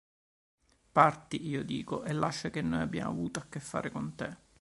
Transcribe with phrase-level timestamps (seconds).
[0.91, 4.35] Parti, io dico, e lascia che noi abbiamo avuto a che fare con te.